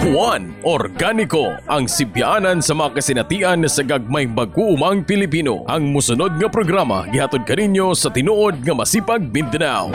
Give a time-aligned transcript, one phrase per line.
[0.00, 5.68] Juan Organiko ang sibyanan sa mga kasinatian sa gagmay mag-uumang Pilipino.
[5.68, 9.92] Ang musunod nga programa gihatod kaninyo sa tinuod nga masipag Mindanao.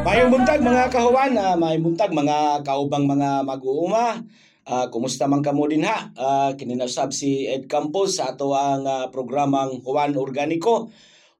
[0.00, 4.18] Mayong buntag mga kahuwan, uh, mayong buntag mga kaubang mga mag-uuma.
[4.66, 6.10] Uh, kumusta man kamo din ha?
[6.18, 10.90] Uh, kininasab si Ed Campos sa ato ang uh, programang Juan Organiko.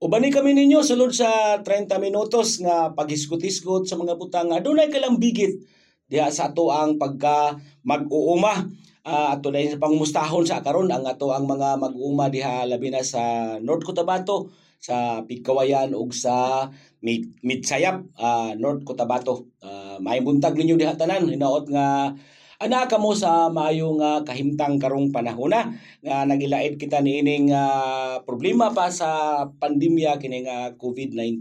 [0.01, 5.61] Ubani kami ninyo sulod sa 30 minutos nga paghiskot-hiskot sa mga butang adunay kalang bigit
[6.09, 8.65] diha sa ato ang pagka mag-uuma.
[9.05, 13.05] Uh, ato na sa pangmustahon sa karon ang ato ang mga mag-uuma diha labi na
[13.05, 14.48] sa North Cotabato
[14.80, 16.65] sa Pigkawayan ug sa
[17.05, 19.52] Mid Midsayap uh, North Cotabato.
[19.60, 22.16] Uh, may buntag ninyo diha tanan hinaot nga
[22.60, 25.73] ana kamo sa maayong uh, kahimtang karong panahona
[26.05, 31.41] nga nagilait kita niining uh, problema pa sa pandemya kini nga COVID-19.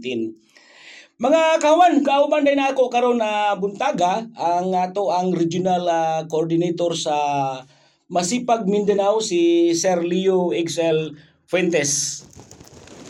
[1.20, 6.96] Mga kawan, kauban din ako karon na uh, buntaga ang ato ang regional uh, coordinator
[6.96, 7.16] sa
[8.08, 11.12] Masipag Mindanao si Sir Leo XL
[11.44, 12.24] Fuentes.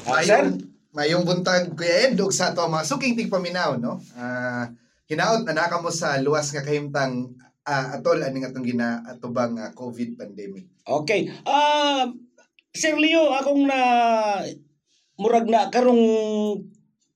[0.02, 0.58] Uh, mayong,
[0.90, 4.02] mayong buntag Kuya Ed sa ato mga suking tigpaminaw no.
[4.18, 4.66] Uh,
[5.06, 7.30] hinaot na naka mo sa luwas nga kahimtang
[7.70, 10.66] uh, atol aning atong gina atubang uh, COVID pandemic.
[10.82, 11.30] Okay.
[11.46, 12.10] Uh,
[12.74, 13.80] Sir Leo, akong na
[15.14, 16.02] murag na karong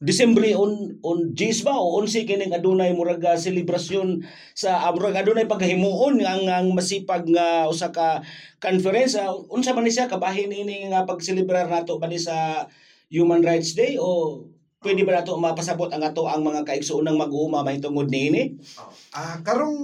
[0.05, 4.21] Disyembre on on Jis ba o unsi kining adunay murag uh, selebrasyon
[4.53, 8.21] sa murag adunay paghimuon ang ang masipag nga usa ka
[8.61, 9.17] conference
[9.49, 12.69] unsa man ni siya kabahin ini nga pagselebrar nato ba sa
[13.09, 14.45] Human Rights Day o
[14.85, 18.53] pwede ba nato mapasabot ang ato ang mga kaigsuonang mag-uuma mahitungod niini?
[18.77, 18.93] Oh.
[19.17, 19.81] Ah, uh, karong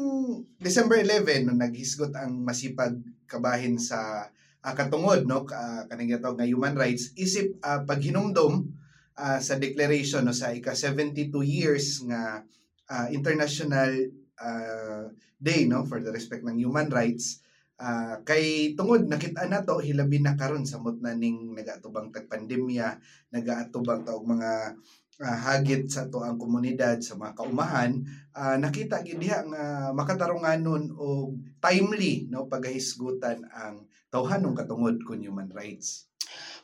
[0.60, 4.28] December 11 no naghisgot ang masipag kabahin sa
[4.60, 8.68] uh, katungod no uh, kaning nga human rights isip uh, paghinumdom
[9.16, 12.44] uh, sa declaration no sa ika 72 years nga
[12.92, 15.08] uh, international uh,
[15.40, 17.40] day no for the respect ng human rights
[17.80, 23.00] uh, kay tungod nakita na to hilabi na karon samot na ning nagaatubang tag pandemya
[23.32, 24.76] nagaatubang taog mga
[25.24, 28.04] uh, hagit sa to ang komunidad sa mga kaumahan
[28.36, 29.64] uh, nakita gid diha nga
[29.96, 36.10] makatarunganon og timely no pagahisgutan ang tawhanong katungod kun human rights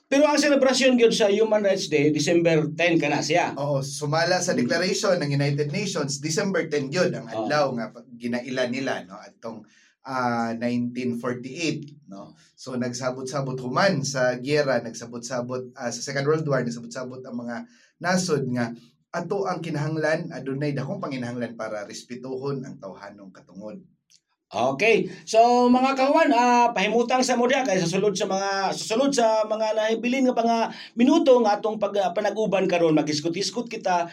[0.07, 3.59] pero ang selebrasyon gyud sa Human Rights Day, December 10 kana siya.
[3.59, 7.75] Oo, sumala sa declaration ng United Nations, December 10 gyud ang adlaw oh.
[7.75, 9.67] nga ginaila nila no atong
[10.07, 12.39] uh, 1948 no.
[12.55, 17.57] So nagsabot-sabot human sa giyera, nagsabot-sabot uh, sa Second World War, nagsabot-sabot ang mga
[17.99, 18.71] nasod nga
[19.11, 23.81] ato ang kinahanglan adunay dakong panginahanglan para respetuhon ang tawhanong katungod.
[24.47, 25.11] Okay.
[25.27, 29.75] So mga kawan, uh, pahimutang sa modya kay sa sulod sa mga susunod sa mga
[29.75, 30.59] nahibilin nga mga
[30.95, 34.07] minuto nga atong pag uh, panag-uban karon magiskut-iskut kita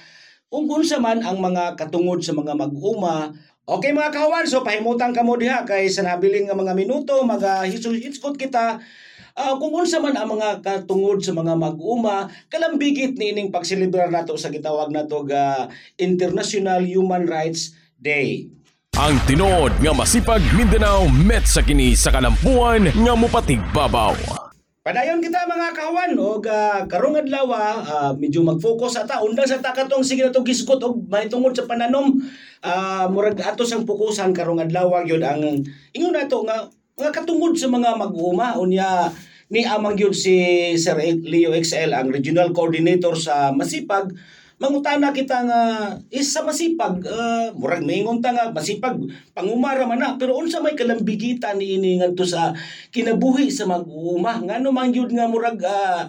[0.50, 3.34] kung unsa man ang mga katungod sa mga mag-uma.
[3.64, 8.76] Okay mga kawan, so pahimutang kamo diha kay sa nabilin nga mga minuto magahiskut kita
[9.40, 14.52] uh, kung unsa man ang mga katungod sa mga mag-uma kalambigit niining pagselebrar nato sa
[14.52, 18.52] gitawag nato ga International Human Rights Day.
[19.00, 24.12] Ang tinuod nga masipag Mindanao met sa kini sa kalampuan nga mupatig babaw.
[24.84, 29.72] Padayon kita mga kawan og uh, karong adlaw uh, medyo mag-focus ata undang sa ta
[29.72, 32.20] katong sige nato gisgot og mahitungod sa pananom
[32.64, 35.44] uh, murag ato sang fokusan karong adlaw gyud ang
[35.94, 39.12] ingon nato nga nga katungod sa mga mag-uuma unya
[39.52, 40.34] ni amang gyud si
[40.80, 44.10] Sir Leo XL ang regional coordinator sa Masipag.
[44.62, 45.62] Mangutana kita nga
[46.08, 48.96] isa masipag uh, murag maingon ta nga masipag
[49.36, 50.16] pangumara man na.
[50.16, 52.56] Pero unsa may kalambigitan ni ini ngadto sa
[52.94, 56.08] kinabuhi sa mag-uuma ngano man gyud nga murag uh,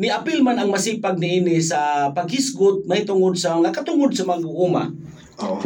[0.00, 4.88] ni apil man ang masipag niini sa paghisgot mahitungod sa nga katungod sa mag-uuma
[5.44, 5.60] oh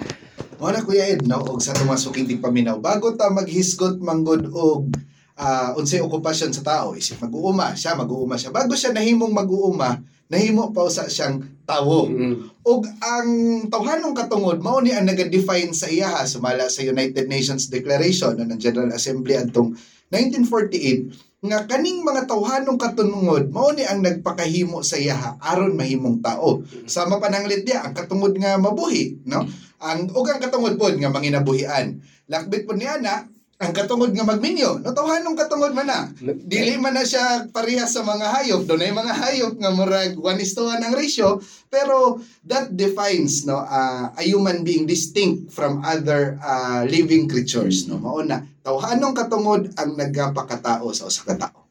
[0.64, 4.88] wala kuya Ed no og sa tumasuking di paminaw bago ta maghisgot manggod og
[5.36, 10.00] uh, unsay okupasyon sa tao isip mag-uuma siya mag-uuma siya bago siya nahimong mag-uuma
[10.32, 12.08] nahimo pa usa siyang tawo.
[12.08, 12.64] Mm-hmm.
[12.64, 13.30] Ug ang
[13.68, 18.92] tawhanong katungod mao ni ang naga-define sa iya sumala sa United Nations Declaration ng General
[18.96, 19.76] Assembly adtong
[20.08, 26.64] 1948 nga kaning mga tawhanong katungod mao ni ang nagpakahimo sa iya aron mahimong tao.
[26.88, 29.44] Sa mapananglit dia ang katungod nga mabuhi, no?
[29.82, 31.98] Ang ug ang katungod pod nga manginabuhian.
[32.30, 34.82] Lakbit po niya na ang katungod nga magminyo.
[34.82, 36.10] No tawhanong katungod man na.
[36.20, 38.66] Dili man na siya parehas sa mga hayop.
[38.66, 41.38] Dunay mga hayop nga murag 1 is to 1 ang ratio.
[41.70, 47.96] Pero that defines no uh, a human being distinct from other uh, living creatures no.
[48.02, 48.42] Mao na.
[48.66, 51.64] Tawhanong katungod ang nagapakatao sa usa ka tawo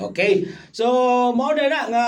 [0.00, 0.48] Okay.
[0.72, 0.86] So,
[1.36, 2.06] mao na na nga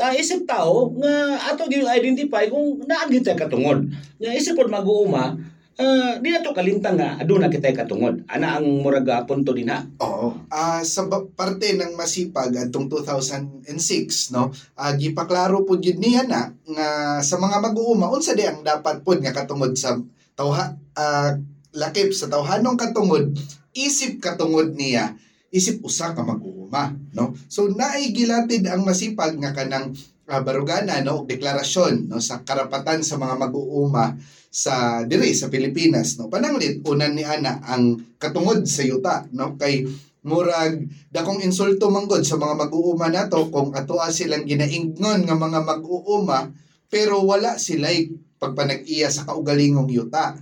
[0.00, 3.84] ah, isip tao nga ato gyud identify kung naa gyud tay katungod.
[4.16, 5.36] Nga isip pod mag-uuma,
[5.76, 8.24] ah, di na to kalintang nga aduna kitay katungod.
[8.28, 9.84] Ana ang murag ah, punto din ha.
[10.00, 10.48] Oo.
[10.48, 14.48] Ah sa parte ng masipag atong 2006 no,
[14.80, 16.88] ah gipaklaro pud yun niya na nga
[17.20, 20.00] sa mga mag-uuma unsa di ang dapat pud nga katungod sa
[20.32, 21.36] tawha ah,
[21.72, 23.32] lakip sa tawhanong katungod
[23.72, 25.16] isip katungod niya
[25.52, 26.24] isip usa ka
[26.72, 27.36] mag-uuma no?
[27.52, 29.92] So naay gilatid ang masipag nga kanang
[30.32, 31.28] ah, barugana no?
[31.28, 32.18] Deklarasyon no?
[32.18, 34.16] Sa karapatan sa mga mag-uuma
[34.48, 36.32] sa diri sa Pilipinas no?
[36.32, 39.60] Pananglit unan ni ana ang katungod sa yuta no?
[39.60, 39.84] Kay
[40.24, 46.48] murag dakong insulto manggod sa mga mag-uuma nato kung atoa silang ginaingnon nga mga mag-uuma
[46.86, 50.38] pero wala sila'y pagpanag-iya sa kaugalingong yuta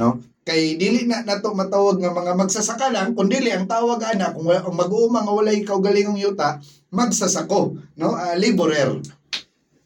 [0.00, 4.32] no kay dili na nato matawag nga mga magsasaka lang kun dili ang tawag ana
[4.32, 6.56] kung wala, ang mag-uuma nga walay kaugalingong yuta
[6.88, 8.16] magsasako no?
[8.16, 8.96] Ah, laborer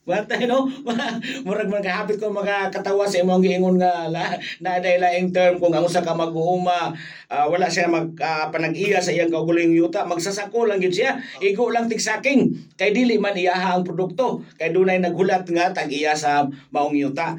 [0.03, 0.67] Bata no,
[1.47, 5.71] murag man kahapit ko mga katawa sa imong giingon nga na dahil laing term kung
[5.71, 6.91] ang usa ka mag-uuma
[7.33, 10.05] ah, wala siya mag ah, panag-iya sa iyang kauguling yuta.
[10.05, 11.17] Magsasako lang gid siya.
[11.41, 12.77] Igo lang tigsaking.
[12.77, 14.45] Kay dili man iyaha ang produkto.
[14.61, 17.33] Kay dunay naghulat nga tag-iya sa maong yuta.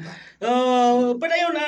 [0.44, 1.66] Uh, padayon na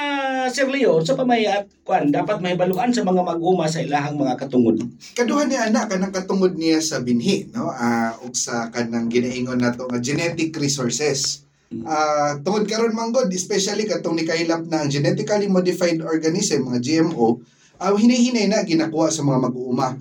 [0.53, 4.77] Sir Leo sa pamay at kwan dapat mahibaluan sa mga mag-uma sa ilahang mga katungod.
[5.17, 7.73] kaduha ni ana kanang katungod niya sa binhi no?
[7.73, 11.47] Ah ug sa kanang ginaingon nato nga genetic resources.
[11.89, 17.41] Ah tungod karon manggod especially katong nikailap na genetically modified organism mga GMO
[17.81, 19.97] ah hinahinay na ginakuha sa mga mag-uuma.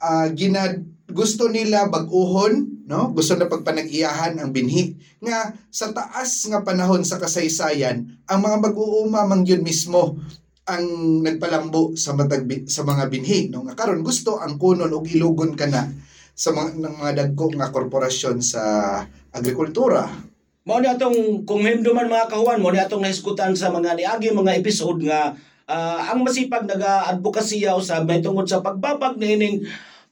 [0.00, 0.76] Ah gina
[1.06, 3.10] gusto nila bag-uhon no?
[3.10, 4.94] Gusto na pagpanag-iyahan ang binhi.
[5.18, 10.16] Nga sa taas nga panahon sa kasaysayan ang mga mag-uuma man yun mismo
[10.66, 10.86] ang
[11.22, 13.66] nagpalambo sa matag sa mga binhi no?
[13.66, 15.90] Nga karon gusto ang kunon og ilugon kana
[16.36, 18.62] sa mga ng mga dagko nga korporasyon sa
[19.32, 20.04] agrikultura.
[20.66, 24.58] Mao ni atong kung himduman mga kahuan mo ni atong nahisgutan sa mga niagi mga
[24.58, 25.32] episode nga
[25.66, 29.66] ah, ang masipag naga-advokasya usab may tungod sa pagbabag niining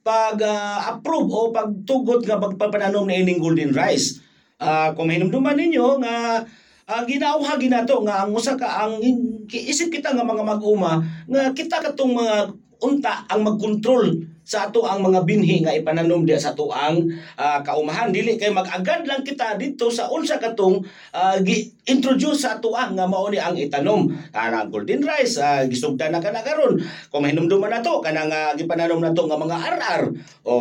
[0.04, 4.20] pag-approve o pagtugot nga pagpapananom ni ining golden rice.
[4.60, 6.44] Ah, kung hinumduman ninyo nga
[6.88, 9.00] uh, ginauha ginato nga ang usa ka ang
[9.48, 12.36] isip kita nga mga mag-uma nga kita katong mga
[12.84, 17.00] unta ang magkontrol sa ato ang mga binhi nga ipananom diya sa ato ang
[17.40, 18.12] ah, kaumahan.
[18.12, 20.84] Dili kay mag-agad lang kita dito sa unsa katong
[21.16, 24.12] ah, gi-introduce sa ato ang nga mao ni ang itanom.
[24.36, 26.76] Ana golden rice uh, gisugdan na kana karon.
[27.08, 30.02] Kung mahinumduman nato kana nga gipananom nato nga mga RR
[30.44, 30.52] o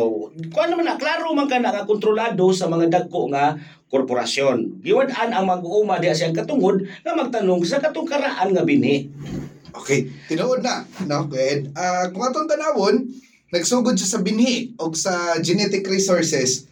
[0.48, 3.52] kuan naman na klaro man kana nga kontrolado sa mga dagko nga
[3.92, 4.80] korporasyon.
[4.80, 9.06] Giwad-an ang mag-uuma diya siyang katungod nga magtanong sa katong karaan nga binhi
[9.74, 11.26] Okay, tinuod na, no?
[11.26, 11.74] Good.
[11.74, 13.10] Ah, kung atong tanawon,
[13.50, 16.70] nagsugod siya sa binhi o sa genetic resources,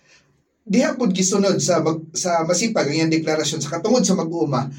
[0.62, 4.70] diha pud gisunod sa mag, sa masipag ang iyang deklarasyon sa katungod sa mag-uuma.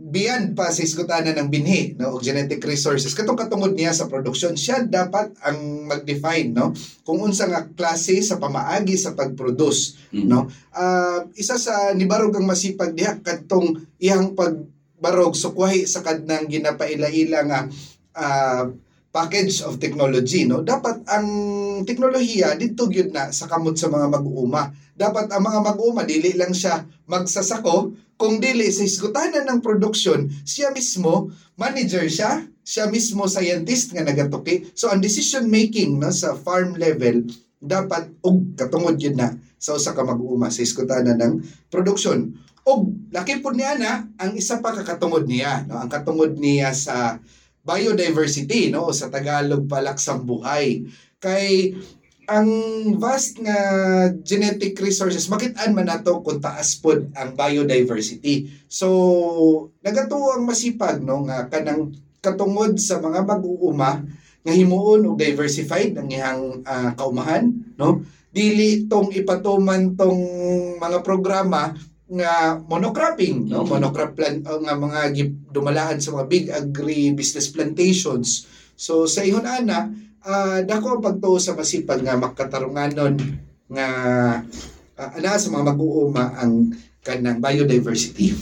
[0.00, 4.56] Beyond pa sa iskutanan ng binhi no og genetic resources katong katungod niya sa produksyon
[4.56, 6.72] siya dapat ang mag-define no
[7.04, 12.96] kung unsa nga klase sa pamaagi sa pag-produce no Ah, isa sa nibarog ang masipag
[12.96, 14.32] diha kadtong iyang
[15.00, 17.60] pagbarog sukwahi sa kadnang ginapaila-ila nga
[18.20, 18.68] ah,
[19.08, 20.60] package of technology no?
[20.60, 21.26] Dapat ang
[21.88, 26.52] teknolohiya dito gyud na sa kamot sa mga mag-uuma dapat ang mga mag-uuma dili lang
[26.52, 27.96] siya magsasako.
[28.20, 34.76] Kung dili sa isgutanan ng produksyon siya mismo manager siya siya mismo scientist nga nagatuki.
[34.76, 37.24] So ang decision making no sa farm level
[37.56, 41.34] dapat og katungod yun na sa usa ka mag-uuma sa iskutanan ng
[41.72, 42.36] produksyon
[42.70, 45.82] og laki po niya na ang isa pa kakatungod niya no?
[45.82, 47.18] Ang katungod niya sa
[47.66, 48.86] biodiversity no?
[48.86, 50.86] O sa Tagalog palaksang buhay.
[51.18, 51.74] Kay
[52.30, 52.46] ang
[53.02, 53.58] vast nga
[54.22, 58.46] genetic resources makitaan man nato kung taas pod ang biodiversity?
[58.70, 58.88] So
[59.82, 61.26] nagatuo ang masipag no?
[61.26, 61.90] Nga kanang
[62.22, 64.06] katungod sa mga mag-uuma
[64.40, 68.06] nga himuon og diversified ang ihang ah, kaumahan no?
[68.30, 70.22] Dili tong ipatuman tong
[70.78, 71.74] mga programa
[72.10, 73.62] nga monocropping no?
[73.62, 73.68] Mhm.
[73.70, 75.00] monocrop plan o nga mga
[75.54, 78.50] dumalahan sa mga big agri business plantations.
[78.74, 79.86] So sa ihon ana
[80.26, 83.14] ah, dako ang pagtuo sa masipag nga makatarunganon
[83.70, 83.88] nga
[84.98, 88.34] ah, ana sa mga mag-uuma ang kanang biodiversity.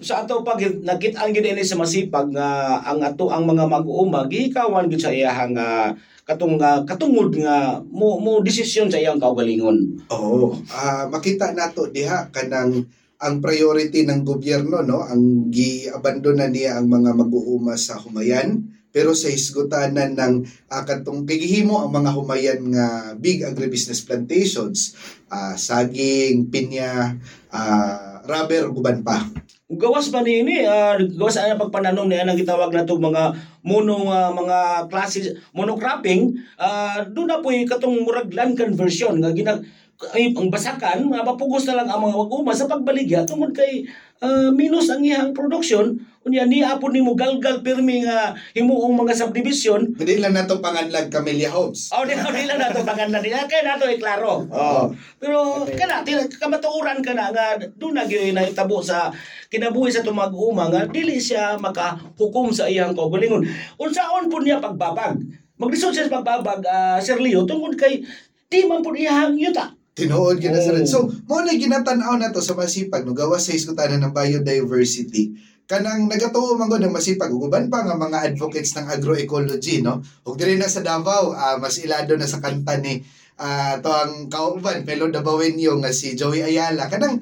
[0.00, 4.88] Sa ato pag nakit-an gid ini sa masipag nga ang ato ang mga mag-uuma gihikawan
[4.88, 5.92] gid sa iyahang nga
[6.24, 10.08] katong nga katungod nga mo mo desisyon sa iyang kaugalingon.
[10.08, 10.56] Oo.
[10.72, 12.88] Ah, makita nato diha kanang
[13.20, 19.26] ang priority ng gobyerno no ang giabandona niya ang mga mag-uuma sa humayan pero sa
[19.26, 20.34] hisgutanan ng
[20.70, 24.94] uh, katong kigihimo ang mga humayan nga big agribusiness plantations,
[25.34, 27.18] uh, saging, pinya,
[27.50, 29.18] uh, rubber, guban pa.
[29.74, 34.30] Gawas ba ni ini uh, gawas ana pagpananom ni anang gitawag nato mga mono uh,
[34.30, 39.64] mga klase monocropping uh, do na poy katong murag land conversion nga ginag
[40.12, 43.86] ay, ang basakan, mapapugos na lang ang mga wag-uma sa pagbaligya tungod kay
[44.24, 49.92] uh, minus ang iyang production unya ni apon nimo galgal pirmi nga himuong mga subdivision
[49.92, 51.92] Hindi lang nato panganlag Camellia Homes.
[51.92, 54.48] Oh, di, di lang nato pangalan nila kay nato iklaro.
[54.48, 54.88] Oh.
[55.20, 59.12] Pero kana tila kamatuuran kana nga do na gyud na itabo sa
[59.52, 63.44] kinabuhi sa tumag-uma nga dili siya makahukom sa iyang kaugalingon.
[63.76, 65.20] Unsaon pud niya pagbabag?
[65.60, 68.00] Maglisod siya sa pagbabag uh, Sir Leo tungod kay
[68.48, 69.76] di man pud iyang yuta.
[69.94, 70.84] Tinuod gina sa red.
[70.84, 70.90] Oh.
[70.90, 70.98] So,
[71.30, 76.60] mo na ginatanaw na to sa masipag no gawas sa iskutanan ng biodiversity kanang nagatuo
[76.60, 80.68] man gud ng masipag uban pa nga mga advocates ng agroecology no ug diri na
[80.68, 83.00] sa Davao ah, mas ilado na sa kanta ni
[83.40, 87.16] ah, to ang kauban pelo Davaoenyo nga si Joey Ayala kanang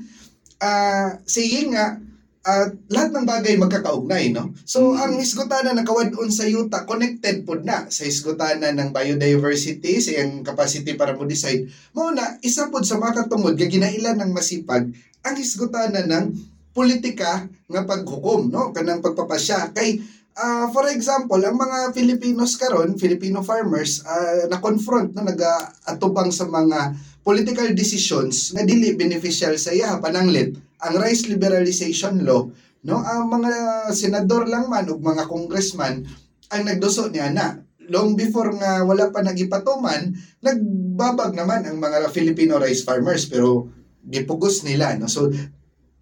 [0.58, 2.02] ah, saying nga
[2.42, 4.50] ah, lahat ng bagay magkakaugnay no?
[4.66, 10.10] So ang isgutanan na kawadon sa yuta connected pod na sa isgutanan ng biodiversity sa
[10.18, 14.90] iyang capacity para mo decide mo na isa pod sa makatungod nga ginailan ng masipag
[15.22, 16.24] ang isgutanan ng
[16.74, 18.74] politika nga paghukom no?
[18.74, 19.70] Kanang pagpapasya.
[19.70, 20.02] Kay
[20.34, 25.22] ah, for example ang mga Filipinos karon Filipino farmers ah, na confront no?
[25.22, 26.90] Nagaatubang sa mga
[27.22, 32.42] political decisions nga dili beneficial sa iya pananglit ang rice liberalization law
[32.82, 33.52] no ang mga
[33.94, 36.02] senador lang man ug mga congressman
[36.52, 37.64] ang nagduso niya na.
[37.88, 43.70] Long before nga wala pa nagipatuman nagbabag naman ang mga Filipino rice farmers pero
[44.02, 45.10] gipugos nila no.
[45.10, 45.30] So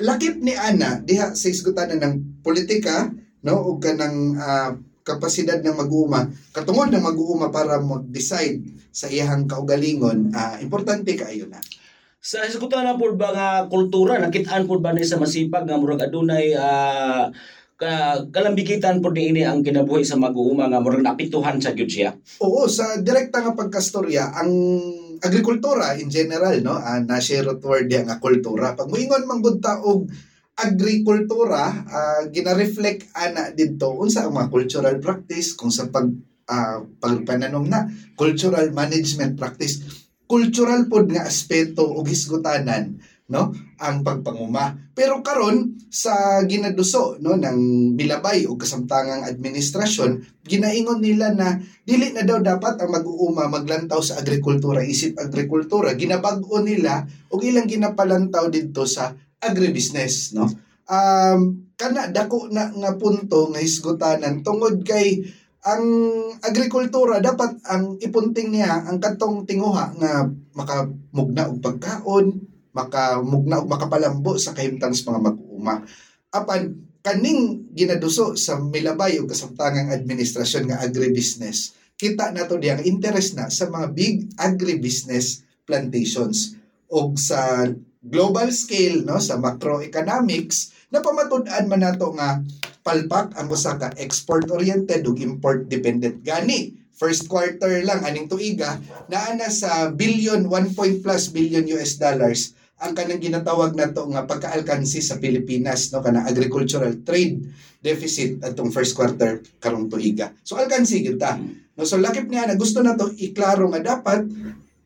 [0.00, 3.08] lakip ni ana diha sa isgutanan ng politika
[3.44, 4.72] no ug kanang ah,
[5.04, 8.60] kapasidad ng mag-uuma katungod ng mag-uuma para mag-decide
[8.92, 11.60] sa iyahang kaugalingon ah, importante kaayo na
[12.20, 16.04] Sa isgutan na po ba nga kultura, nakitaan po ba ni sa masipag nga murag
[16.04, 17.32] adunay ah,
[17.80, 22.12] ka, kalambigitan po ni ini ang kinabuhi sa mag-uuma nga murag napituhan sa gyud siya.
[22.44, 24.52] Oo, sa direkta nga pagkastorya, ang
[25.24, 28.76] agrikultura in general, no, uh, na-share word yan nga kultura.
[28.76, 30.04] Pag moingon man gud ta og
[30.60, 36.04] agrikultura, ah, gina-reflect ana didto unsa ang mga cultural practice kung sa pag
[36.52, 39.99] ah, pagpananom na cultural management practice
[40.30, 44.90] cultural pod nga aspeto ug hisgutanan no ang pagpanguma.
[44.94, 52.22] Pero karon sa ginaduso no ng milabay ug kasamtangang administrasyon ginaingon nila na dili na
[52.22, 55.98] daw dapat ang mag-uuma maglantaw sa agrikultura isip agrikultura.
[55.98, 60.46] Ginabag-o nila ug ilang ginapalantaw didto sa agribusiness no.
[60.90, 65.24] Um kana dako na nga punto nga hisgutanan tungod kay
[65.60, 65.84] ang
[66.40, 70.24] agrikultura dapat ang ipunting niya ang katong tinguha nga
[70.56, 72.26] makamugna og pagkaon
[72.72, 75.84] makamugna og makapalambo sa kahimtang sa mga mag-uuma.
[76.32, 76.72] Apan
[77.04, 83.52] kaning ginaduso sa milabay ug kasamtangang administrasyon nga agribusiness kita nato diya ang interest na
[83.52, 86.56] sa mga big agribusiness plantations
[86.88, 87.68] og sa
[88.00, 92.40] global scale no sa macroeconomics na pamatud-an man nato nga
[92.80, 96.24] palpak ang usa ka export oriented ug import dependent.
[96.24, 98.76] Gani first quarter lang aning tuiga
[99.08, 104.28] naa na sa billion 1 point plus billion US dollars ang kanang ginatawag nato nga
[104.28, 107.40] pagkaalkansi sa Pilipinas no kana agricultural trade
[107.80, 111.40] deficit atong first quarter karong tuiga so alkansi gyud ta.
[111.76, 114.28] No so lakip niya na gusto nato iklaro nga dapat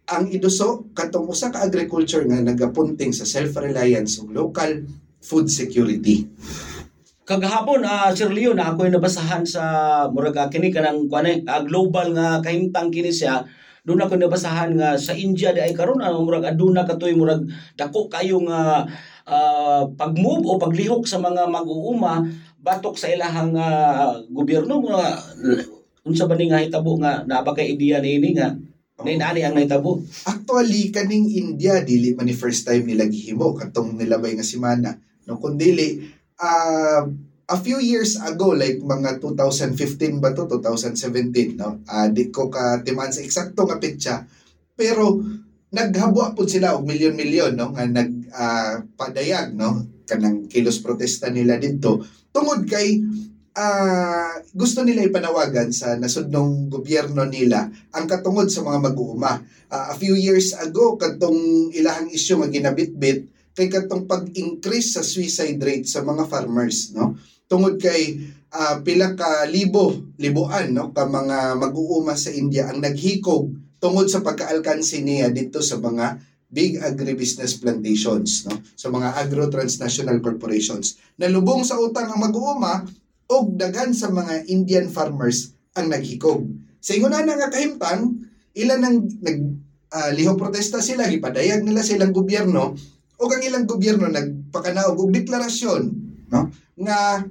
[0.05, 4.87] ang iduso katong usa ka agriculture nga nagapunting sa self-reliance ug local
[5.25, 6.29] food security.
[7.25, 9.63] Kagahapon ah Sir Leo na ako nabasahan sa
[10.13, 13.41] murag ah, kini kanang kuan ah, global nga kahimtang kini siya.
[13.81, 17.49] Doon ako nabasahan nga sa India di ay karon ah, murag aduna katoy murag
[17.81, 18.85] dako kayo nga
[19.25, 22.29] ah, pag-move o paglihok sa mga mag-uuma
[22.61, 25.17] batok sa ilahang ah, gobyerno nga
[26.05, 28.53] unsa ba ni nga hitabo nga naa ba kay ideya niini nga?
[29.01, 29.97] Nainani ang nahitabo.
[30.29, 33.57] Actually kaning India dili man ni first time nila gihimo.
[33.57, 34.93] Katong nilabay nga semana.
[35.25, 37.03] No kundili uh,
[37.45, 41.85] a few years ago like mga 2015 ba to 2017 no?
[41.85, 44.25] Uh, di ko ka timan sa eksakto nga petsa.
[44.75, 45.21] Pero
[45.75, 47.75] naghabwa pud sila og milyon-milyon no?
[47.75, 49.93] Nga nag ah, padayag no?
[50.05, 52.01] Kanang kilos protesta nila didto
[52.35, 52.99] tungod kay
[53.61, 59.33] ah, gusto nila ipanawagan sa nasudnong gobyerno nila ang katungod sa mga mag-uuma.
[59.69, 65.63] Ah, a few years ago katong ilahang isyu nga ginabitbit kay katong pag-increase sa suicide
[65.63, 67.15] rate sa mga farmers no?
[67.47, 68.19] Tungod kay
[68.51, 70.91] ah, pila ka libo, libuan no?
[70.91, 76.19] Ka mga mag-uuma sa India ang naghikog tungod sa pagkaalkansi niya dito sa mga
[76.51, 78.59] big agribusiness plantations no?
[78.75, 80.99] Sa mga agro transnational corporations.
[81.15, 82.83] Nalubong sa utang ang mag-uuma
[83.31, 86.43] og daghan sa mga Indian farmers ang naghikog.
[86.83, 88.19] Sa inguna nga kahimtang
[88.59, 89.39] ilan nang nag
[89.95, 92.75] ah, liho protesta sila gipadayag nila sa ilang gobyerno
[93.19, 95.83] o ang ilang gobyerno nagpakanaog og deklarasyon
[96.31, 97.23] no nga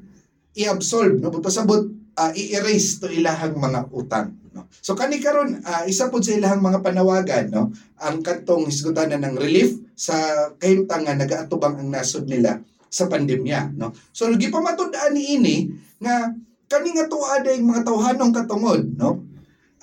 [0.56, 1.84] i-absolve no pasabot
[2.18, 4.70] uh, i-erase to ilahang mga utang no.
[4.80, 9.36] So kani karon ah, isa pod sa ilahang mga panawagan no ang katong hisgutanan ng
[9.38, 10.16] relief sa
[10.58, 13.92] kahimtang nga nagaatubang ang nasod nila sa pandemya no.
[14.14, 15.56] So gipamatud-an ni ini
[15.98, 16.32] nga
[16.70, 19.26] kani nga tuwa yung mga tawhanong katungod no.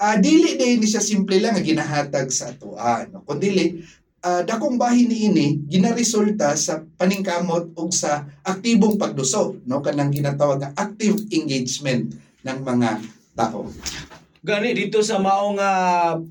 [0.01, 3.27] Ah, dili day siya simple lang nga ginahatag sa atoa no.
[3.27, 3.53] Kundi
[4.25, 9.81] ah, dakong bahin ni ini ginaresulta sa paningkamot ug sa aktibong pagduso no?
[9.81, 12.13] Kanang ginatawag nga active engagement
[12.45, 13.01] ng mga
[13.37, 13.69] tao.
[14.41, 15.73] Gani dito sa maong nga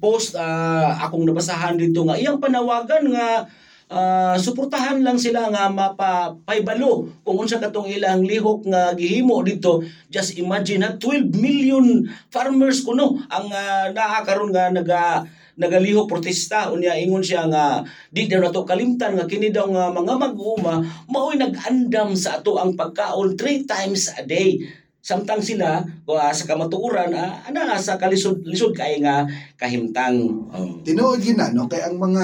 [0.01, 3.45] post ah, akong nabasahan dito nga iyang panawagan nga
[3.89, 9.81] ah, suportahan lang sila nga mapapaybalo kung unsa katong ilang lihok nga gihimo dito.
[10.09, 15.25] Just imagine ha 12 million farmers kuno ang uh, naa karon nga naga
[15.59, 16.71] nagalihok protesta.
[16.71, 20.79] Unya ingon siya nga di daw nato kalimtan nga kini daw nga mga mag-uuma
[21.11, 24.63] mao'y nag-andam sa ato ang pagkaon three times a day.
[24.99, 29.27] Samtang sila uh, sa kamatuuran uh, ana nga sa kalisod lisod kay nga
[29.59, 30.23] kahimtang.
[30.55, 30.79] Oh.
[30.83, 31.67] tinuod yun na no?
[31.67, 32.23] Kay ang mga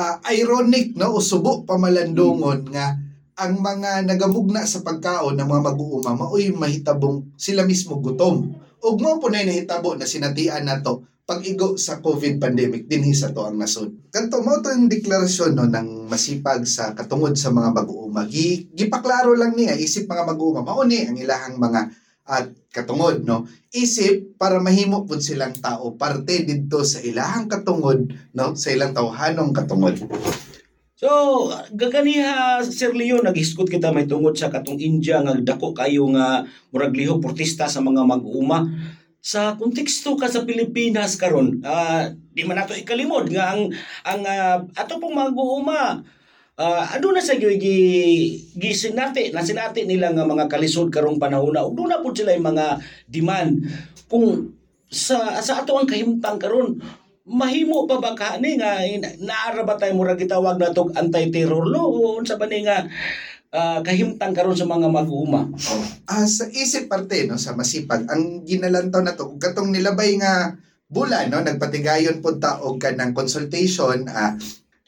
[0.00, 1.16] ah, ironic no?
[1.16, 2.96] O subo pamalandungon nga
[3.40, 8.52] ang mga nagamugna sa pagkaon ng mga mag-uuma maoy mahitabong sila mismo gutom.
[8.80, 13.46] Ug mo po na nahitabo na sinatian nato pag-igo sa COVID pandemic dinhi sa to
[13.46, 13.94] ang nasod.
[14.10, 18.26] Kanto mo to yung deklarasyon no ng masipag sa katungod sa mga mag-uuma.
[18.26, 21.86] Gi, gipaklaro lang niya isip mga mag-uuma mao ni ang ilahang mga
[22.26, 28.58] at katungod no isip para mahimo pud silang tao parte didto sa ilahang katungod no
[28.58, 30.02] sa ilang tawhanong katungod
[31.00, 31.08] So,
[31.72, 36.92] gaganiha Sir Leo naghiskot kita may tungod sa katong India nga dako kayo nga murag
[36.92, 38.68] lihok protesta sa mga mag-uuma
[39.20, 43.68] sa konteksto ka sa Pilipinas karon ah, di man nato ikalimod nga ang
[44.08, 46.00] ang ah, ato pong mag-uuma
[46.60, 47.56] uh, ano na sa gi
[48.52, 52.36] gi sinati na sinati nila nga mga kalisod karong panahon ug doon na pud sila
[52.36, 52.66] mga
[53.08, 53.64] demand.
[54.10, 54.52] Kung
[54.90, 56.76] sa sa ato ang kahimtang karon
[57.30, 58.82] mahimo pa ba ka ni nga
[59.22, 61.86] naara ba tayo murag gitawag natog anti-terror law?
[61.88, 62.84] O unsa ba ni nga
[63.54, 65.48] ah, kahimtang karon sa mga mag-uuma
[66.10, 70.58] ah sa isip parte no sa masipag ang ginalantaw na to katong nilabay nga
[70.90, 74.34] bulan no nagpatigayon pud ta og kanang consultation ah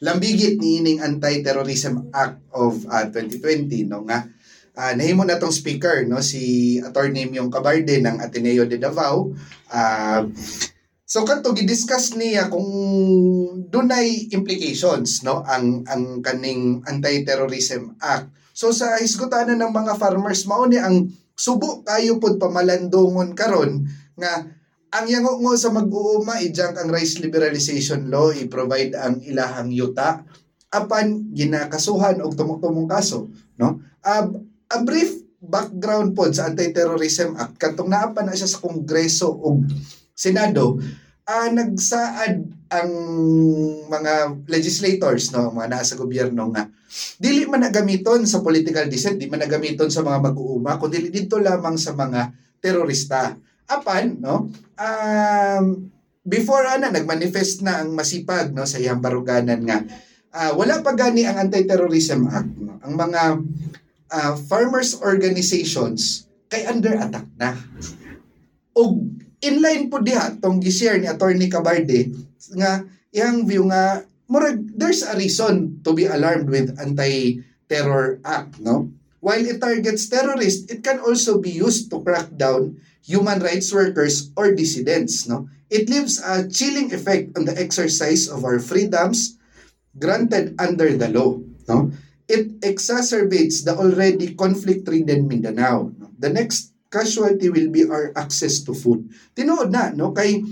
[0.03, 4.27] lambigit ni ining Anti-Terrorism Act of ah, 2020 no nga
[4.75, 9.31] ah, nahimo na tong speaker no si Attorney Myong Cabarde ng Ateneo de Davao
[9.71, 10.27] ah
[11.13, 12.65] So kanto gidiscuss niya kung
[13.69, 18.33] dunay implications no ang ang kaning Anti-Terrorism Act.
[18.53, 24.45] So sa hisgutanan ng mga farmers mao ni ang subo kayo pud pamalandongon karon nga
[24.93, 30.21] ang yango ngo sa mag-uuma ijang ang rice liberalization law i-provide ang ilahang yuta
[30.69, 33.81] apan ginakasuhan og tumong-tumong kaso no?
[34.05, 34.29] A,
[34.69, 37.59] a brief background pod sa Anti-Terrorism Act.
[37.59, 39.67] Katong naa pa na siya sa Kongreso ug
[40.15, 40.79] Senado
[41.23, 42.35] ah nagsaad
[42.73, 42.91] ang
[43.87, 45.55] mga legislators no?
[45.55, 46.67] Mga nasa gobyerno nga.
[47.17, 51.79] Dili man nagamiton sa political dissent di man nagamiton sa mga mag-uuma kundi dito lamang
[51.79, 53.37] sa mga terorista.
[53.71, 54.51] Apan no?
[54.75, 55.93] Um,
[56.27, 58.67] before ana nagmanifest na ang masipag no?
[58.67, 59.79] Sa iyang baruganan nga.
[60.33, 62.81] Ah, wala pa gani ang anti-terrorism act no?
[62.81, 63.23] ang mga
[64.11, 67.53] ah, farmers organizations kay under attack na.
[68.73, 72.15] Og inline po diha tong gi-share ni attorney Cabarde
[72.55, 78.89] nga iyang view nga murag there's a reason to be alarmed with anti-terror act no?
[79.23, 84.31] While it targets terrorists it can also be used to crack down human rights workers
[84.39, 85.51] or dissidents no?
[85.69, 89.37] It leaves a chilling effect on the exercise of our freedoms
[89.99, 91.91] granted under the law no?
[92.31, 96.09] It exacerbates the already conflict-ridden Mindanao no?
[96.17, 99.09] the next casualty will be our access to food.
[99.33, 100.13] Tinuod na, no?
[100.13, 100.45] Kay,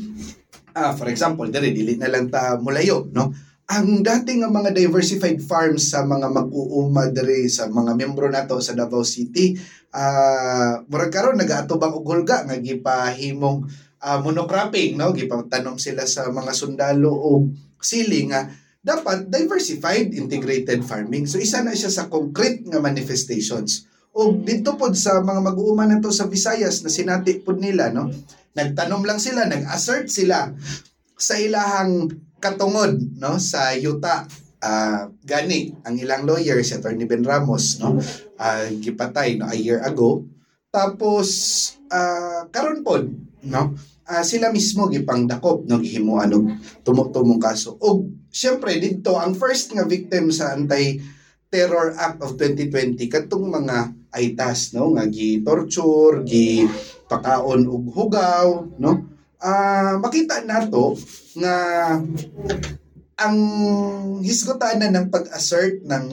[0.72, 3.28] ah, for example, dili, dili na lang ta mulayo, no?
[3.70, 8.74] Ang dating nga mga diversified farms sa mga mag-uuma diri sa mga membro nato sa
[8.74, 9.52] Davao City,
[9.92, 13.68] ah, murag karon nagaatubang og hulga nga gipahimong
[14.00, 15.12] ah, monocropping, no?
[15.12, 18.48] Gipatanom sila sa mga sundalo og sili nga
[18.80, 21.28] dapat diversified integrated farming.
[21.28, 26.02] So isa na siya sa concrete nga manifestations O dito pod sa mga mag-uuma na
[26.02, 28.10] to sa Visayas na sinati pod nila no.
[28.58, 30.50] Nagtanom lang sila, nag-assert sila
[31.14, 32.10] sa ilahang
[32.42, 33.38] katungod no?
[33.38, 34.26] Sa yuta.
[34.60, 37.96] Ah, gani ang ilang lawyer si Attorney Ben Ramos no?
[38.36, 39.48] Ah, gipatay no?
[39.48, 40.26] A year ago.
[40.68, 41.28] Tapos
[41.88, 43.08] ah, karon pod
[43.46, 43.72] no?
[44.04, 45.78] Ah, sila mismo gipangdakop no?
[45.78, 46.44] Gihimuan og
[46.82, 47.78] tumo-tumong kaso.
[47.78, 50.98] Og syempre dito ang first nga victim sa anti
[51.50, 56.66] Terror Act of 2020 katong mga aitas no nga gi torture gi
[57.10, 58.46] pakaon og hugaw
[58.82, 58.90] no
[59.40, 60.98] ah makita nato
[61.38, 61.56] nga
[63.20, 63.38] ang
[64.24, 66.06] hisgotan na ng pag-assert ng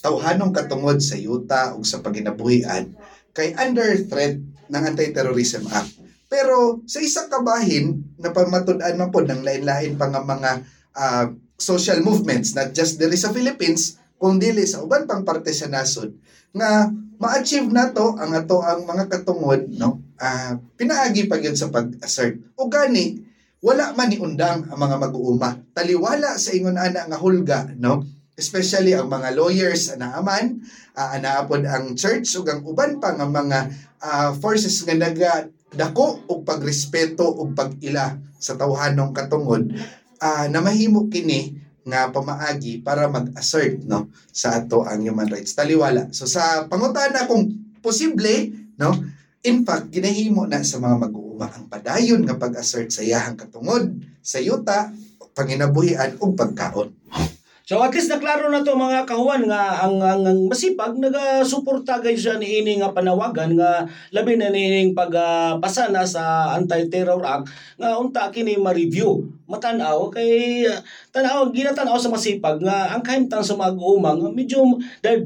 [0.00, 2.96] tawhanong katungod sa yuta o sa paginabuhian
[3.36, 4.40] kay under threat
[4.72, 5.92] ng Anti-Terrorism Act.
[6.32, 10.50] Pero sa isang kabahin na pamatud-an man po ng lain-lain pa nga mga
[10.96, 11.28] ah,
[11.60, 16.12] social movements not just dili sa Philippines kung dili sa uban pang parte sa nasod
[16.56, 22.56] nga ma-achieve nato ang ato ang mga katungod no ah pinaagi pa gyud sa pag-assert
[22.56, 23.26] o gani
[23.66, 25.58] wala man ni undang ang mga mag-uuma.
[25.74, 28.04] Taliwala sa ingon ana nga hulga, no?
[28.36, 30.60] Especially ang mga lawyers anaaman,
[30.92, 33.58] uh, anaapod ang church ug ang uban pa nga mga
[34.04, 39.72] ah, forces nga naga dako og pagrespeto ug pag-ila sa tawhanong katungod
[40.20, 46.10] ah, na mahimo kini nga pamaagi para mag-assert no sa ato ang human rights taliwala.
[46.10, 47.46] So sa pangutana kung
[47.78, 48.90] posible no
[49.46, 54.42] in fact ginahimo na sa mga mag-uuma ang padayon nga pag-assert sa iyahang katungod sa
[54.42, 54.90] yuta
[55.36, 56.90] panginabuhian ug pagkaon
[57.66, 62.14] So at least naklaro na to mga kahuan nga ang, ang, ang masipag nagasuporta gay
[62.14, 63.82] siya ni ini nga panawagan nga
[64.14, 69.18] labi na nining pagpasa na sa Anti-Terror Act nga unta kini ma-review
[69.50, 70.78] matanaw kay uh,
[71.10, 74.62] tanaw ginatanaw sa masipag nga ang kahimtang sa mag-umang medyo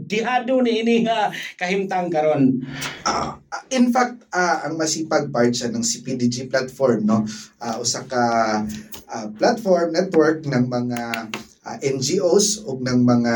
[0.09, 1.29] dihado ni ini nga
[1.61, 2.57] kahimtang karon.
[3.05, 3.37] Ah,
[3.69, 7.21] in fact ah, ang masipag part siya ng CPDG platform no
[7.61, 8.25] Ah, usa ka
[9.13, 11.01] ah, platform network ng mga
[11.71, 13.35] ah, NGOs o ng mga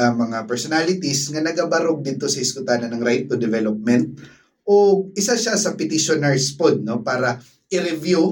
[0.00, 4.16] ah, mga personalities nga nagabarog dito sa iskutanan ng right to development
[4.64, 7.36] o isa siya sa petitioners pod no para
[7.68, 8.22] i-review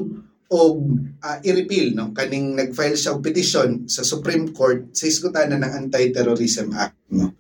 [0.52, 0.58] o
[1.20, 6.72] ah, i-repeal no kaning nag-file siya og petition sa Supreme Court sa iskutanan ng Anti-Terrorism
[6.72, 7.36] Act no.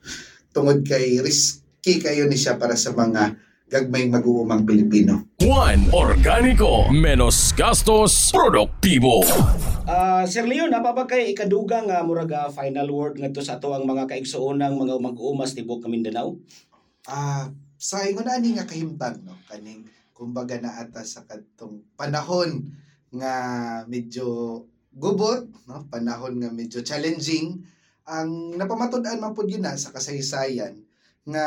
[0.52, 5.32] Tungod kay risky kayo ni siya para sa mga gagmay mag-uumang Pilipino.
[5.40, 9.24] Juan Organico Menos gastos Produktibo
[9.88, 13.88] Ah, Sir Leon, napapa kay ikaduga nga murag ah, final word ngadto sa ato ang
[13.88, 16.38] mga kaigsuonang mga mag-uumas tibok Mindanao.
[17.08, 22.70] Ah, sa ingon ani nga kahimtang no kaning kumbaga na ata sa kadtong panahon
[23.10, 23.34] nga
[23.90, 24.60] medyo
[24.94, 27.58] gubot no panahon nga medyo challenging
[28.06, 30.78] ang napamatud-an man pud yun na sa kasaysayan
[31.26, 31.46] nga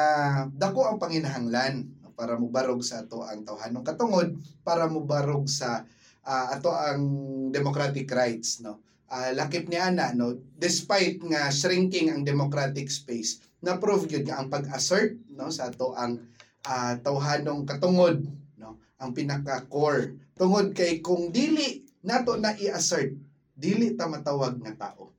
[0.52, 5.84] dako ang panginahanglan para mubarog sa ato ang tawhanong katungod para mubarog sa
[6.24, 7.04] ah, ato ang
[7.52, 8.82] democratic rights no?
[9.12, 10.34] Ah, lakip ni ana no?
[10.58, 15.94] Despite nga shrinking ang democratic space na prove gyud nga ang pag-assert no sa ato
[15.94, 16.24] ang
[16.66, 18.24] ah, tawhanong katungod
[18.58, 18.82] no?
[18.98, 23.14] Ang pinaka core tungod kay kung dili nato na i-assert
[23.56, 25.16] dili ta matawag nga tao.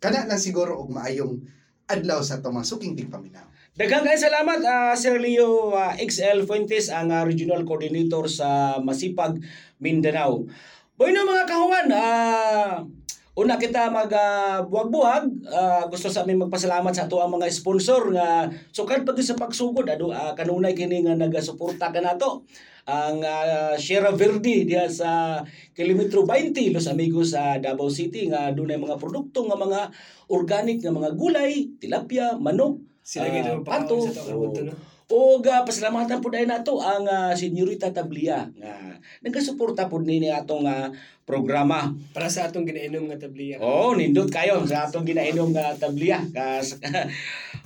[0.00, 3.49] Kana lang siguro og maayong adlaw sa atong mga tigpaminaw
[3.80, 9.40] Daghang kay salamat ah, Sir Leo ah, XL Fuentes ang ah, regional coordinator sa Masipag
[9.80, 10.44] Mindanao.
[11.00, 12.84] Boy no mga kahuan, ah
[13.40, 18.12] una kita mag ah, buwag-buwag, ah, gusto sa amin magpasalamat sa ato ang mga sponsor
[18.12, 19.88] nga sukad pati sa pagsugod.
[19.88, 22.44] Ado ah, kanunay kini nga nagasuporta kanato
[22.84, 25.40] ang ah, Sierra Verde diha sa
[25.72, 29.88] kilometro 20 Los Amigos sa Davao City nga dunay mga produkto nga mga
[30.28, 33.96] organic nga mga gulay, tilapia, manok, Sila Ah, gito pa pato.
[34.04, 34.74] sa tawag to, no?
[35.10, 40.62] O ga pasalamatan pud ay nato ang ah, Senyorita Tablia nga nagasuporta pud ni atong
[40.64, 40.86] ah,
[41.26, 41.90] programa.
[42.14, 43.58] Para sa atong ginainom nga tabliya.
[43.62, 46.22] Oh, nindot kayo sa atong ginainom nga Tablia.
[46.30, 46.74] Kas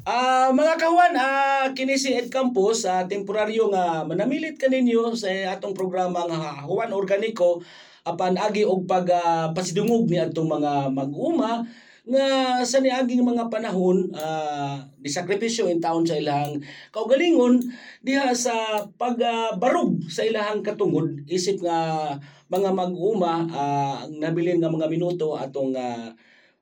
[0.04, 5.72] Ah, mga kawan, ah kini si Ed Campos sa temporaryo nga manamilit kaninyo sa atong
[5.72, 7.64] programa nga Juan Organico
[8.04, 11.64] apan agi og pag ah, pasidungog ni atong mga mag-uma
[12.04, 16.60] nga sa niaging mga panahon ah disakripisyo in taon sa ilahang
[16.92, 17.56] kaugalingon
[18.04, 22.12] diha sa pagbarug sa ilahang katungod isip nga
[22.52, 26.12] mga mag-uma ang nabilin nga mga minuto atong ah,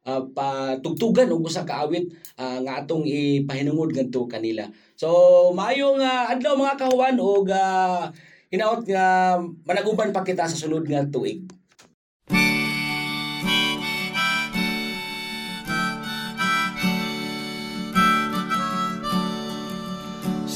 [0.07, 2.07] ah, patugtugan og usa ka awit
[2.39, 4.67] ah, nga atong ipahinungod ngadto kanila.
[4.95, 8.07] So maayong ah, adlaw mga kahuan og uh,
[8.53, 11.43] hinaot nga managuban pa kita sa sunod nga tuig.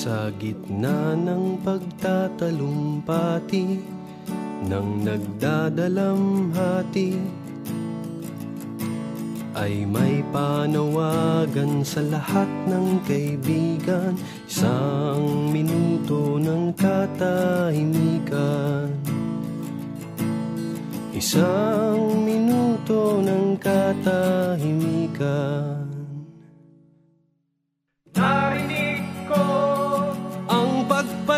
[0.07, 3.83] Sa gitna ng pagtatalumpati
[4.71, 7.11] ng nagdadalamhati
[9.59, 14.15] ay may panawagan sa lahat ng kaibigan
[14.47, 18.95] Isang minuto ng katahimikan.
[21.19, 25.76] Isang minuto ng katahimikan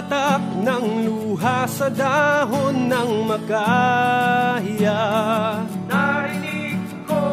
[0.08, 5.04] pagpatak ng luha sa dahon ng makahiya.
[5.84, 7.28] Narinig ko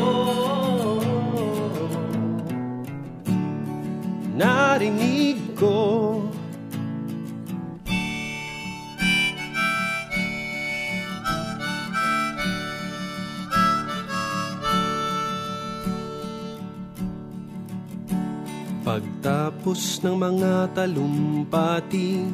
[4.40, 6.05] Narinig ko
[19.26, 22.30] Pagtapos ng mga talumpati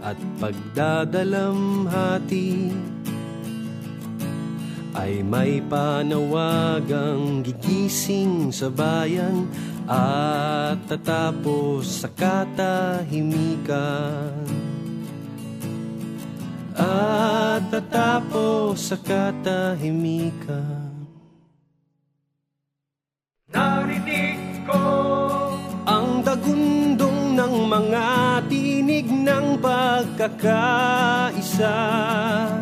[0.00, 2.72] at pagdadalamhati
[4.96, 9.44] ay may panawagang gigising sa bayan
[9.84, 14.32] at tatapos sa katahimikan.
[16.72, 20.93] At tatapos sa katahimikan.
[30.24, 31.76] Pagkakaisa.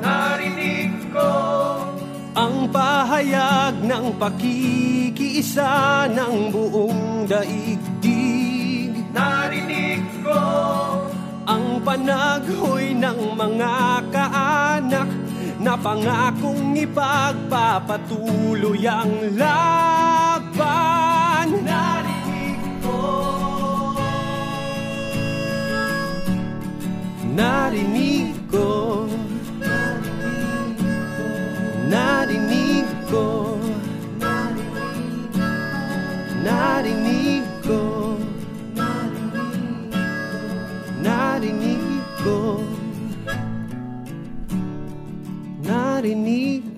[0.02, 1.30] Narinig ko
[2.34, 8.98] ang pahayag ng pakikiisa ng buong daigdig.
[9.14, 10.42] Narinig ko
[11.46, 15.06] ang panaghoy ng mga kaanak
[15.62, 20.42] na pangakong ipagpapatuloy ang laban.
[21.62, 22.11] Narinig
[27.32, 28.68] Narinig ko
[31.88, 33.24] Narinig ko
[45.64, 46.71] Narinig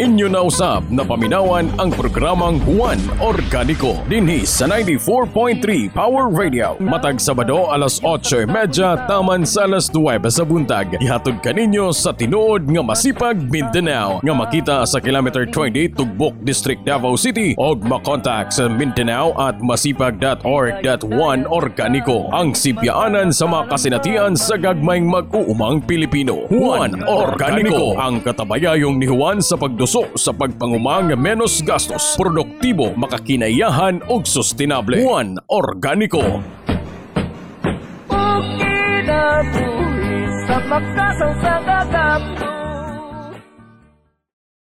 [0.00, 6.72] Inyo na usab na paminawan ang programang Juan Organico dinhi sa 94.3 Power Radio.
[6.80, 10.96] Matag Sabado alas 8.30 taman sa alas 9 sa buntag.
[11.04, 17.12] Ihatod kaninyo sa tinuod nga masipag Mindanao nga makita sa kilometer 20 Tugbok District Davao
[17.20, 22.24] City o makontak sa Mindanao at masipag.org.1 Organico.
[22.32, 26.48] Ang sibyaanan sa mga kasinatian sa gagmayng mag-uumang Pilipino.
[26.48, 29.60] Juan Organico ang katabayayong ni Juan sa
[29.90, 34.94] pagdusok sa pagpangumang menos gastos, produktibo, makakinayahan ug sustainable.
[35.02, 36.22] Juan Organico.
[38.54, 40.14] Kinabuhi
[40.46, 42.22] sa gagap